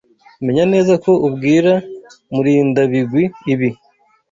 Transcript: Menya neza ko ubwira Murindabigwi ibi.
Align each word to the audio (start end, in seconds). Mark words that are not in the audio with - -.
Menya 0.45 0.65
neza 0.73 0.93
ko 1.03 1.11
ubwira 1.27 1.73
Murindabigwi 2.33 3.23
ibi. 3.53 3.69